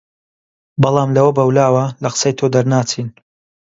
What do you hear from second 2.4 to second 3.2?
دەرناچین